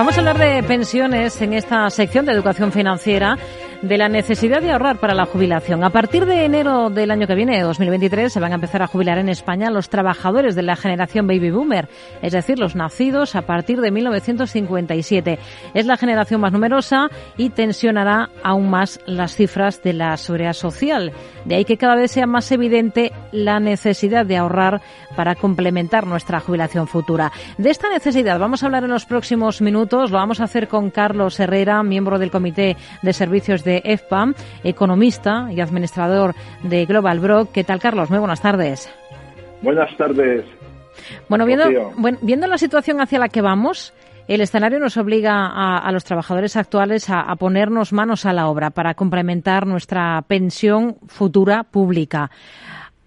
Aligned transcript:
Vamos 0.00 0.16
a 0.16 0.20
hablar 0.20 0.38
de 0.38 0.62
pensiones 0.62 1.42
en 1.42 1.52
esta 1.52 1.90
sección 1.90 2.24
de 2.24 2.32
educación 2.32 2.72
financiera, 2.72 3.36
de 3.82 3.98
la 3.98 4.08
necesidad 4.08 4.60
de 4.60 4.72
ahorrar 4.72 4.98
para 4.98 5.14
la 5.14 5.26
jubilación. 5.26 5.84
A 5.84 5.90
partir 5.90 6.26
de 6.26 6.44
enero 6.44 6.90
del 6.90 7.10
año 7.10 7.26
que 7.26 7.34
viene, 7.34 7.60
2023, 7.62 8.32
se 8.32 8.40
van 8.40 8.52
a 8.52 8.56
empezar 8.56 8.82
a 8.82 8.86
jubilar 8.86 9.18
en 9.18 9.28
España 9.28 9.70
los 9.70 9.88
trabajadores 9.88 10.54
de 10.54 10.62
la 10.62 10.76
generación 10.76 11.26
baby 11.26 11.50
boomer, 11.50 11.88
es 12.22 12.32
decir, 12.32 12.58
los 12.58 12.76
nacidos 12.76 13.34
a 13.36 13.42
partir 13.42 13.80
de 13.80 13.90
1957. 13.90 15.38
Es 15.74 15.86
la 15.86 15.96
generación 15.96 16.40
más 16.40 16.52
numerosa 16.52 17.08
y 17.36 17.50
tensionará 17.50 18.30
aún 18.42 18.70
más 18.70 19.00
las 19.06 19.34
cifras 19.34 19.82
de 19.82 19.94
la 19.94 20.16
seguridad 20.16 20.52
social. 20.52 21.12
De 21.44 21.54
ahí 21.54 21.64
que 21.64 21.78
cada 21.78 21.96
vez 21.96 22.10
sea 22.10 22.26
más 22.26 22.50
evidente 22.52 23.12
la 23.32 23.60
necesidad 23.60 24.26
de 24.26 24.36
ahorrar 24.36 24.80
para 25.16 25.34
complementar 25.34 26.06
nuestra 26.06 26.40
jubilación 26.40 26.86
futura. 26.86 27.32
De 27.58 27.70
esta 27.70 27.88
necesidad 27.88 28.38
vamos 28.38 28.62
a 28.62 28.66
hablar 28.66 28.84
en 28.84 28.90
los 28.90 29.06
próximos 29.06 29.60
minutos 29.60 30.10
lo 30.10 30.18
vamos 30.18 30.40
a 30.40 30.44
hacer 30.44 30.68
con 30.68 30.90
Carlos 30.90 31.38
Herrera, 31.40 31.82
miembro 31.82 32.18
del 32.18 32.30
Comité 32.30 32.76
de 33.02 33.12
Servicios 33.12 33.64
de 33.64 33.69
EFPAM, 33.78 34.34
economista 34.64 35.48
y 35.50 35.60
administrador 35.60 36.34
de 36.62 36.84
Global 36.86 37.20
Brock. 37.20 37.52
¿Qué 37.52 37.64
tal, 37.64 37.80
Carlos? 37.80 38.10
Muy 38.10 38.18
buenas 38.18 38.40
tardes. 38.40 38.92
Buenas 39.62 39.96
tardes. 39.96 40.44
Bueno, 41.28 41.46
viendo, 41.46 41.64
viendo 42.22 42.46
la 42.46 42.58
situación 42.58 43.00
hacia 43.00 43.18
la 43.18 43.28
que 43.28 43.40
vamos, 43.40 43.94
el 44.28 44.40
escenario 44.40 44.78
nos 44.78 44.96
obliga 44.96 45.46
a, 45.46 45.90
los 45.92 46.04
trabajadores 46.04 46.56
actuales 46.56 47.08
a, 47.10 47.20
a, 47.20 47.36
ponernos 47.36 47.92
manos 47.92 48.26
a 48.26 48.32
la 48.32 48.48
obra 48.48 48.70
para 48.70 48.94
complementar 48.94 49.66
nuestra 49.66 50.22
pensión 50.22 50.96
futura 51.06 51.64
pública. 51.64 52.30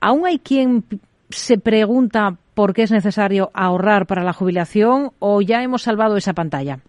Aún 0.00 0.26
hay 0.26 0.38
quien 0.38 0.84
se 1.30 1.58
pregunta 1.58 2.36
por 2.54 2.74
qué 2.74 2.82
es 2.82 2.90
necesario 2.90 3.50
ahorrar 3.54 4.06
para 4.06 4.24
la 4.24 4.32
jubilación 4.32 5.12
o 5.18 5.40
ya 5.40 5.62
hemos 5.62 5.82
salvado 5.82 6.16
esa 6.16 6.32
pantalla? 6.32 6.80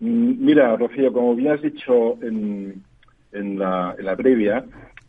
Mm, 0.00 0.44
mira, 0.44 0.76
Rocío, 0.76 1.12
como 1.12 1.34
bien 1.34 1.52
has 1.52 1.62
dicho 1.62 2.18
en, 2.22 2.82
la, 3.58 4.16
previa, 4.16 4.64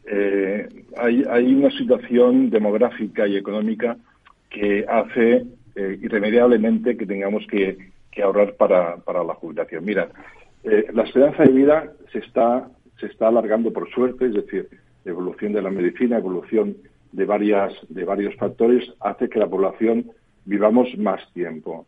eh, 0.05 0.67
hay, 0.97 1.53
una 1.53 1.71
situación 1.71 2.49
demográfica 2.49 3.27
y 3.27 3.37
económica 3.37 3.97
que 4.49 4.85
hace 4.87 5.45
eh, 5.75 5.99
irremediablemente 6.01 6.97
que 6.97 7.05
tengamos 7.05 7.45
que, 7.47 7.77
ahorrar 8.23 8.53
para, 8.53 8.95
la 9.05 9.33
jubilación. 9.33 9.83
Mira, 9.83 10.07
eh, 10.63 10.85
la 10.93 11.03
esperanza 11.03 11.43
de 11.43 11.51
vida 11.51 11.91
se 12.13 12.19
está, 12.19 12.69
se 12.97 13.07
está 13.07 13.27
alargando 13.27 13.73
por 13.73 13.89
suerte, 13.89 14.27
es 14.27 14.33
decir, 14.33 14.69
evolución 15.03 15.51
de 15.51 15.61
la 15.61 15.69
medicina, 15.69 16.17
evolución 16.17 16.77
de, 17.11 17.25
varias, 17.25 17.73
de 17.89 18.05
varios 18.05 18.33
factores 18.35 18.89
hace 19.01 19.27
que 19.27 19.39
la 19.39 19.47
población 19.47 20.11
vivamos 20.45 20.97
más 20.97 21.21
tiempo. 21.33 21.85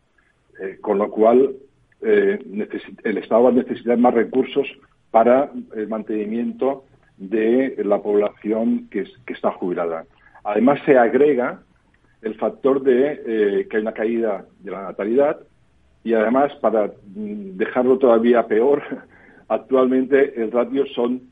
Con 0.80 0.98
lo 0.98 1.08
cual, 1.08 1.54
eh, 2.02 2.38
el 3.04 3.18
Estado 3.18 3.44
va 3.44 3.50
a 3.50 3.52
necesitar 3.52 3.98
más 3.98 4.14
recursos 4.14 4.66
para 5.10 5.50
el 5.74 5.88
mantenimiento 5.88 6.84
de 7.16 7.76
la 7.84 8.00
población 8.00 8.88
que, 8.90 9.06
está 9.26 9.50
jubilada. 9.52 10.04
Además, 10.44 10.80
se 10.86 10.96
agrega 10.96 11.62
el 12.22 12.34
factor 12.36 12.82
de 12.82 13.22
eh, 13.26 13.68
que 13.68 13.76
hay 13.76 13.82
una 13.82 13.92
caída 13.92 14.44
de 14.60 14.70
la 14.70 14.82
natalidad 14.82 15.38
y 16.04 16.14
además, 16.14 16.54
para 16.56 16.86
mm, 16.86 17.56
dejarlo 17.56 17.98
todavía 17.98 18.46
peor, 18.46 18.82
actualmente 19.48 20.40
el 20.40 20.52
ratio 20.52 20.86
son 20.94 21.22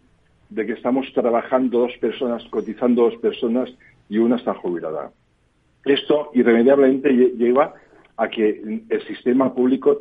de 0.50 0.66
que 0.66 0.72
estamos 0.72 1.12
trabajando 1.12 1.80
dos 1.80 1.96
personas, 1.98 2.44
cotizando 2.50 3.02
dos 3.02 3.16
personas 3.16 3.70
y 4.08 4.18
una 4.18 4.36
está 4.36 4.54
jubilada. 4.54 5.10
Esto 5.84 6.30
irremediablemente 6.34 7.12
lleva 7.12 7.74
a 8.16 8.28
que 8.28 8.82
el 8.88 9.06
sistema 9.06 9.54
público, 9.54 9.98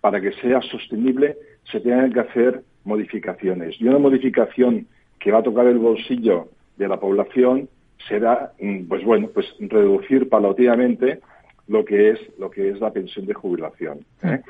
para 0.00 0.20
que 0.20 0.32
sea 0.32 0.60
sostenible, 0.62 1.36
se 1.70 1.80
tengan 1.80 2.12
que 2.12 2.20
hacer 2.20 2.62
modificaciones. 2.84 3.80
Y 3.80 3.88
una 3.88 3.98
modificación 3.98 4.86
que 5.18 5.32
va 5.32 5.38
a 5.38 5.42
tocar 5.42 5.66
el 5.66 5.78
bolsillo 5.78 6.48
de 6.76 6.88
la 6.88 7.00
población 7.00 7.68
será, 8.08 8.52
mm, 8.60 8.84
pues 8.84 9.04
bueno, 9.04 9.28
pues 9.32 9.46
reducir 9.58 10.28
paulatinamente 10.28 11.20
lo 11.68 11.84
que 11.84 12.10
es 12.10 12.20
lo 12.38 12.50
que 12.50 12.70
es 12.70 12.80
la 12.80 12.92
pensión 12.92 13.26
de 13.26 13.34
jubilación. 13.34 14.00
¿eh? 14.22 14.40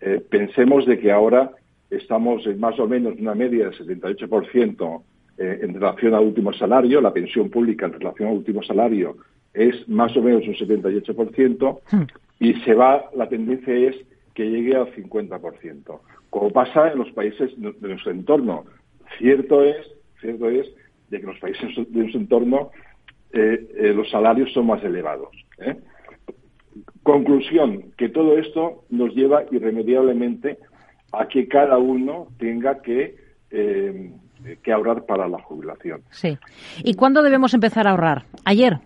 Eh, 0.00 0.20
pensemos 0.28 0.84
de 0.86 0.98
que 0.98 1.12
ahora 1.12 1.52
estamos 1.90 2.44
en 2.46 2.58
más 2.58 2.78
o 2.80 2.88
menos 2.88 3.14
una 3.18 3.34
media 3.34 3.68
del 3.68 3.78
78% 3.78 5.02
eh, 5.38 5.60
en 5.62 5.74
relación 5.74 6.14
al 6.14 6.24
último 6.24 6.52
salario, 6.52 7.00
la 7.00 7.12
pensión 7.12 7.50
pública 7.50 7.86
en 7.86 7.92
relación 7.92 8.30
al 8.30 8.36
último 8.36 8.62
salario 8.62 9.16
es 9.56 9.88
más 9.88 10.14
o 10.16 10.22
menos 10.22 10.46
un 10.46 10.54
78% 10.54 11.80
hmm. 11.90 12.02
y 12.40 12.54
se 12.60 12.74
va, 12.74 13.10
la 13.14 13.28
tendencia 13.28 13.74
es 13.74 13.96
que 14.36 14.44
llegue 14.44 14.76
al 14.76 14.94
50%, 14.94 16.00
como 16.28 16.50
pasa 16.50 16.92
en 16.92 16.98
los 16.98 17.10
países 17.12 17.50
de 17.56 17.88
nuestro 17.88 18.10
entorno. 18.12 18.66
Cierto 19.18 19.64
es, 19.64 19.78
cierto 20.20 20.50
es 20.50 20.66
de 21.08 21.18
que 21.18 21.24
en 21.24 21.30
los 21.30 21.38
países 21.40 21.74
de 21.74 21.98
nuestro 22.00 22.20
entorno 22.20 22.70
eh, 23.32 23.66
eh, 23.76 23.94
los 23.94 24.10
salarios 24.10 24.52
son 24.52 24.66
más 24.66 24.84
elevados. 24.84 25.30
Conclusión, 27.02 27.92
que 27.96 28.10
todo 28.10 28.36
esto 28.36 28.84
nos 28.90 29.14
lleva 29.14 29.44
irremediablemente 29.50 30.58
a 31.12 31.26
que 31.28 31.48
cada 31.48 31.78
uno 31.78 32.28
tenga 32.38 32.82
que, 32.82 33.16
eh, 33.50 34.12
que 34.62 34.72
ahorrar 34.72 35.06
para 35.06 35.28
la 35.28 35.38
jubilación. 35.38 36.02
Sí. 36.10 36.36
¿Y 36.84 36.92
cuándo 36.92 37.22
debemos 37.22 37.54
empezar 37.54 37.86
a 37.86 37.92
ahorrar? 37.92 38.24
¿Ayer? 38.44 38.80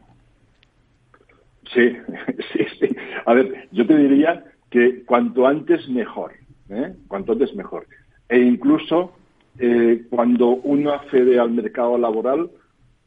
Sí, 1.74 1.96
sí, 2.52 2.64
sí. 2.78 2.96
A 3.26 3.34
ver, 3.34 3.68
yo 3.72 3.84
te 3.84 3.96
diría 3.96 4.44
que 4.70 5.04
cuanto 5.04 5.46
antes 5.46 5.88
mejor, 5.88 6.32
¿eh? 6.68 6.94
cuanto 7.08 7.32
antes 7.32 7.54
mejor. 7.54 7.86
E 8.28 8.38
incluso 8.38 9.12
eh, 9.58 10.04
cuando 10.08 10.48
uno 10.48 10.92
accede 10.92 11.38
al 11.38 11.50
mercado 11.50 11.98
laboral, 11.98 12.50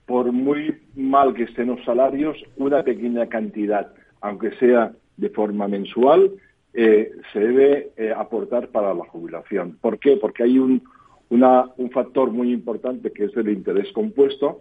por 0.05 0.31
muy 0.31 0.75
mal 0.95 1.33
que 1.33 1.43
estén 1.43 1.67
los 1.67 1.83
salarios, 1.85 2.37
una 2.57 2.83
pequeña 2.83 3.27
cantidad, 3.27 3.93
aunque 4.19 4.51
sea 4.57 4.91
de 5.15 5.29
forma 5.29 5.67
mensual, 5.69 6.31
eh, 6.73 7.11
se 7.31 7.39
debe 7.39 7.91
aportar 8.17 8.67
para 8.69 8.93
la 8.93 9.05
jubilación. 9.05 9.77
¿Por 9.79 9.99
qué? 9.99 10.17
Porque 10.17 10.43
hay 10.43 10.59
un, 10.59 10.83
un 11.29 11.91
factor 11.91 12.31
muy 12.31 12.51
importante 12.51 13.11
que 13.11 13.25
es 13.25 13.37
el 13.37 13.47
interés 13.49 13.91
compuesto, 13.93 14.59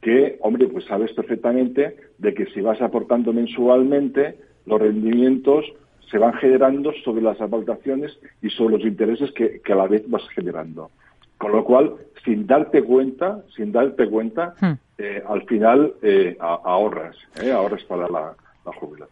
que, 0.00 0.38
hombre, 0.40 0.66
pues 0.68 0.86
sabes 0.86 1.12
perfectamente 1.12 1.96
de 2.16 2.32
que 2.32 2.46
si 2.46 2.62
vas 2.62 2.80
aportando 2.80 3.34
mensualmente, 3.34 4.36
los 4.64 4.80
rendimientos 4.80 5.64
se 6.10 6.18
van 6.18 6.34
generando 6.34 6.92
sobre 7.04 7.22
las 7.22 7.40
aportaciones 7.40 8.18
y 8.42 8.50
sobre 8.50 8.78
los 8.78 8.86
intereses 8.86 9.30
que, 9.32 9.60
a 9.70 9.74
la 9.74 9.86
vez 9.86 10.08
vas 10.08 10.28
generando. 10.34 10.90
Con 11.38 11.52
lo 11.52 11.64
cual, 11.64 11.94
sin 12.24 12.46
darte 12.46 12.82
cuenta, 12.82 13.42
sin 13.56 13.72
darte 13.72 14.08
cuenta, 14.08 14.54
hmm. 14.60 14.72
eh, 14.98 15.22
al 15.26 15.42
final 15.46 15.94
ahorras, 16.40 17.16
ahorras 17.52 17.84
para 17.84 18.08
la, 18.08 18.34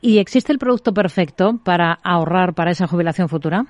¿Y 0.01 0.19
existe 0.19 0.53
el 0.53 0.59
producto 0.59 0.93
perfecto 0.93 1.59
para 1.65 1.99
ahorrar 2.03 2.55
para 2.55 2.71
esa 2.71 2.87
jubilación 2.87 3.29
futura? 3.29 3.65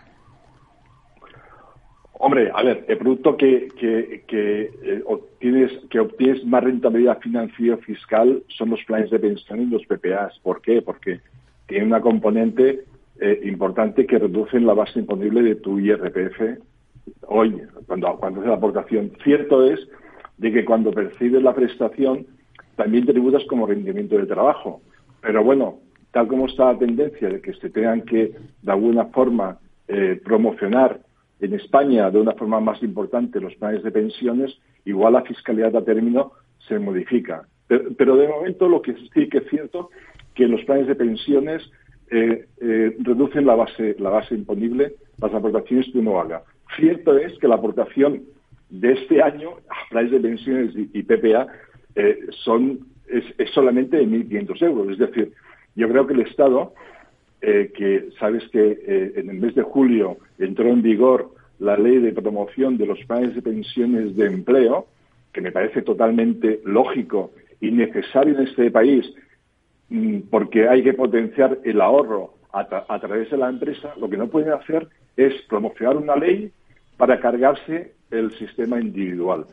Hombre, 2.20 2.50
a 2.52 2.62
ver, 2.64 2.84
el 2.88 2.98
producto 2.98 3.36
que, 3.36 3.68
que, 3.78 4.24
que, 4.26 4.62
eh, 4.82 5.02
obtienes, 5.06 5.70
que 5.88 6.00
obtienes 6.00 6.44
más 6.44 6.64
rentabilidad 6.64 7.20
financiera 7.20 7.76
fiscal 7.76 8.42
son 8.48 8.70
los 8.70 8.82
planes 8.84 9.10
de 9.10 9.20
pensión 9.20 9.62
y 9.62 9.66
los 9.66 9.86
PPAs. 9.86 10.36
¿Por 10.40 10.60
qué? 10.60 10.82
Porque 10.82 11.20
tiene 11.68 11.86
una 11.86 12.00
componente 12.00 12.84
eh, 13.20 13.40
importante 13.44 14.06
que 14.06 14.18
reduce 14.18 14.60
la 14.60 14.74
base 14.74 14.98
imponible 14.98 15.42
de 15.42 15.56
tu 15.56 15.78
IRPF 15.78 16.60
hoy, 17.26 17.62
cuando, 17.86 18.16
cuando 18.16 18.40
haces 18.40 18.50
la 18.50 18.56
aportación. 18.56 19.12
Cierto 19.24 19.64
es 19.64 19.80
de 20.36 20.52
que 20.52 20.64
cuando 20.64 20.92
percibes 20.92 21.42
la 21.42 21.54
prestación, 21.54 22.26
también 22.76 23.06
tributas 23.06 23.44
como 23.48 23.66
rendimiento 23.66 24.16
de 24.16 24.26
trabajo. 24.26 24.80
Pero 25.20 25.42
bueno, 25.42 25.80
tal 26.12 26.28
como 26.28 26.46
está 26.46 26.72
la 26.72 26.78
tendencia 26.78 27.28
de 27.28 27.40
que 27.40 27.52
se 27.54 27.70
tengan 27.70 28.02
que, 28.02 28.32
de 28.62 28.72
alguna 28.72 29.06
forma, 29.06 29.58
eh, 29.88 30.20
promocionar 30.24 31.00
en 31.40 31.54
España 31.54 32.10
de 32.10 32.20
una 32.20 32.32
forma 32.32 32.60
más 32.60 32.82
importante 32.82 33.40
los 33.40 33.54
planes 33.56 33.82
de 33.82 33.90
pensiones, 33.90 34.58
igual 34.84 35.14
la 35.14 35.22
fiscalidad 35.22 35.74
a 35.76 35.84
término 35.84 36.32
se 36.66 36.78
modifica. 36.78 37.42
Pero, 37.66 38.16
de 38.16 38.28
momento 38.28 38.68
lo 38.68 38.80
que 38.80 38.94
sí 39.12 39.28
que 39.28 39.38
es 39.38 39.48
cierto 39.50 39.90
que 40.34 40.46
los 40.46 40.64
planes 40.64 40.86
de 40.86 40.94
pensiones 40.94 41.70
eh, 42.10 42.46
eh, 42.60 42.96
reducen 43.00 43.46
la 43.46 43.54
base, 43.54 43.96
la 43.98 44.10
base 44.10 44.34
imponible, 44.34 44.94
las 45.20 45.32
aportaciones 45.32 45.86
que 45.92 45.98
uno 45.98 46.20
haga. 46.20 46.42
Cierto 46.76 47.16
es 47.16 47.36
que 47.38 47.48
la 47.48 47.56
aportación 47.56 48.22
de 48.70 48.92
este 48.92 49.22
año 49.22 49.50
a 49.68 49.88
planes 49.90 50.12
de 50.12 50.20
pensiones 50.20 50.74
y, 50.76 51.02
PPA 51.02 51.46
son 52.44 52.80
es, 53.08 53.50
solamente 53.50 53.96
de 53.96 54.06
1.500 54.06 54.62
euros. 54.62 54.92
Es 54.92 54.98
decir, 54.98 55.32
yo 55.74 55.88
creo 55.88 56.06
que 56.06 56.14
el 56.14 56.20
Estado, 56.20 56.72
eh, 57.40 57.72
que 57.74 58.08
sabes 58.18 58.46
que 58.48 58.78
eh, 58.86 59.12
en 59.16 59.30
el 59.30 59.38
mes 59.38 59.54
de 59.54 59.62
julio 59.62 60.18
entró 60.38 60.68
en 60.68 60.82
vigor 60.82 61.30
la 61.58 61.76
ley 61.76 61.98
de 61.98 62.12
promoción 62.12 62.76
de 62.78 62.86
los 62.86 62.98
planes 63.04 63.34
de 63.34 63.42
pensiones 63.42 64.16
de 64.16 64.26
empleo, 64.26 64.86
que 65.32 65.40
me 65.40 65.52
parece 65.52 65.82
totalmente 65.82 66.60
lógico 66.64 67.32
y 67.60 67.70
necesario 67.70 68.38
en 68.38 68.46
este 68.46 68.70
país, 68.70 69.06
porque 70.30 70.68
hay 70.68 70.82
que 70.82 70.92
potenciar 70.92 71.58
el 71.64 71.80
ahorro 71.80 72.34
a, 72.52 72.98
través 72.98 73.30
de 73.30 73.36
la 73.36 73.48
empresa, 73.48 73.94
lo 73.96 74.08
que 74.08 74.16
no 74.16 74.28
pueden 74.28 74.52
hacer 74.52 74.88
es 75.16 75.34
promocionar 75.48 75.96
una 75.96 76.16
ley 76.16 76.50
para 76.96 77.20
cargarse 77.20 77.92
el 78.10 78.32
sistema 78.38 78.80
individual. 78.80 79.46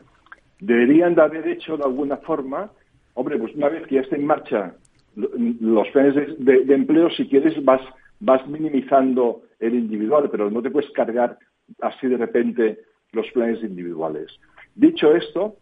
Deberían 0.60 1.14
de 1.14 1.22
haber 1.22 1.46
hecho 1.48 1.76
de 1.76 1.84
alguna 1.84 2.16
forma, 2.18 2.70
hombre, 3.14 3.38
pues 3.38 3.54
una 3.54 3.68
vez 3.68 3.86
que 3.86 3.96
ya 3.96 4.00
está 4.02 4.16
en 4.16 4.26
marcha 4.26 4.74
los 5.14 5.88
planes 5.88 6.14
de, 6.38 6.74
empleo, 6.74 7.08
si 7.10 7.26
quieres, 7.28 7.62
vas, 7.64 7.80
vas 8.20 8.46
minimizando 8.46 9.42
el 9.58 9.74
individual, 9.74 10.28
pero 10.30 10.50
no 10.50 10.60
te 10.60 10.70
puedes 10.70 10.90
cargar 10.90 11.38
así 11.80 12.06
de 12.06 12.18
repente 12.18 12.80
los 13.12 13.26
planes 13.32 13.62
individuales. 13.62 14.26
Dicho 14.74 15.14
esto, 15.14 15.56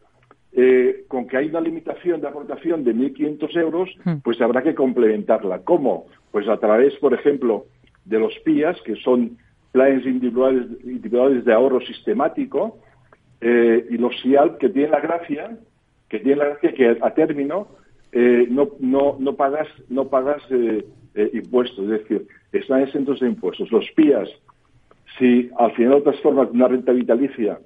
eh, 0.57 1.05
con 1.09 1.27
que 1.27 1.37
hay 1.37 1.49
una 1.49 1.61
limitación 1.61 2.21
de 2.21 2.29
aportación 2.29 2.85
de 2.85 2.95
1.500 2.95 3.57
euros, 3.57 3.91
hmm. 4.05 4.19
pues 4.23 4.41
habrá 4.41 4.63
que 4.63 4.75
complementarla. 4.75 5.63
¿Cómo? 5.65 6.07
Pues 6.31 6.49
a 6.49 6.59
través, 6.59 6.95
por 6.97 7.13
ejemplo, 7.13 7.67
de 8.05 8.21
los 8.21 8.33
PIAs, 8.45 8.81
que 8.83 8.95
son 8.97 9.37
planes 9.73 10.07
individuales, 10.07 10.67
individuales 10.85 11.45
de 11.45 11.53
ahorro 11.53 11.81
sistemático, 11.81 12.79
eh, 13.41 13.85
y 13.91 13.99
los 13.99 14.19
SIAL, 14.21 14.59
que 14.59 14.69
tienen 14.69 14.93
la 14.93 15.01
gracia, 15.01 15.59
que 16.09 16.21
tienen 16.21 16.39
la 16.39 16.47
gracia 16.51 16.73
que 16.73 16.99
a 17.01 17.15
término 17.15 17.67
eh, 18.13 18.47
no, 18.49 18.69
no, 18.79 19.17
no 19.19 19.35
pagas, 19.35 19.69
no 19.89 20.09
pagas 20.09 20.43
impuestos, 21.33 21.85
es 21.85 22.03
decir, 22.03 22.27
están 22.53 22.83
exentos 22.83 23.21
de 23.21 23.27
impuestos. 23.27 23.71
Los 23.73 23.91
PIAs, 23.97 24.29
si 25.19 25.51
al 25.59 25.73
final 25.73 26.03
transformas 26.05 26.51
una 26.51 26.69
renta 26.69 26.93
vitalicia 26.93 27.59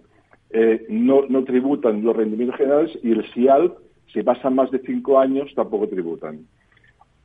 eh, 0.50 0.87
no, 0.89 1.27
no 1.29 1.45
tributan 1.45 2.03
los 2.03 2.17
rendimientos 2.17 2.56
generales 2.56 2.99
y 3.03 3.12
el 3.12 3.25
SIAL, 3.33 3.75
si 4.12 4.23
pasan 4.23 4.55
más 4.55 4.71
de 4.71 4.79
cinco 4.81 5.19
años, 5.19 5.53
tampoco 5.55 5.89
tributan. 5.89 6.47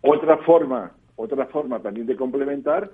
Otra 0.01 0.37
forma, 0.39 0.91
otra 1.15 1.45
forma 1.45 1.79
también 1.79 2.05
de 2.05 2.15
complementar 2.15 2.91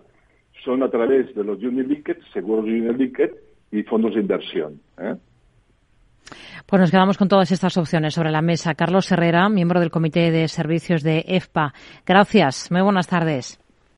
son 0.64 0.84
a 0.84 0.90
través 0.90 1.34
de 1.36 1.44
los 1.44 1.58
Union 1.60 1.88
Linked, 1.88 2.18
seguros 2.34 2.66
Union 2.66 2.98
Linked 2.98 3.32
y 3.72 3.84
fondos 3.84 4.14
de 4.14 4.22
inversión. 4.22 4.80
¿eh? 5.00 5.16
Pues 6.66 6.80
nos 6.80 6.92
quedamos 6.92 7.18
con 7.18 7.28
todas 7.28 7.52
estas 7.52 7.78
opciones 7.78 8.14
sobre 8.14 8.32
la 8.32 8.42
mesa. 8.42 8.76
Carlos 8.76 9.12
Herrera, 9.12 9.50
miembro 9.50 9.80
del 9.80 9.90
Comité 9.90 10.30
de 10.32 10.48
Servicios 10.48 11.02
de 11.02 11.26
EFPA. 11.28 11.74
Gracias. 12.06 12.72
Muy 12.72 12.82
buenas 12.82 13.08
tardes. 13.08 13.60